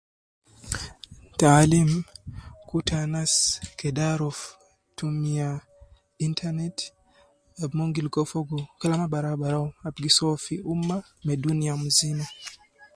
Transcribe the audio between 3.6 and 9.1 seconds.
kede aruf tumiya internet ab mon gi ligo fogo kalama